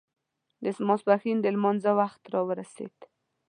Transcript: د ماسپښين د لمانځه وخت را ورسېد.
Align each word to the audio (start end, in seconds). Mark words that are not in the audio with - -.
د 0.63 0.65
ماسپښين 0.87 1.37
د 1.41 1.47
لمانځه 1.55 1.91
وخت 1.99 2.23
را 2.33 2.41
ورسېد. 2.47 2.95